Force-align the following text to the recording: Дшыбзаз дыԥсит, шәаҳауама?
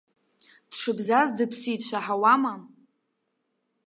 Дшыбзаз 0.69 1.29
дыԥсит, 1.37 1.81
шәаҳауама? 1.87 2.53